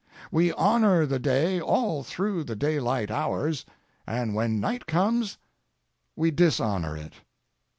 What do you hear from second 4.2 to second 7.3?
when night comes we dishonor it.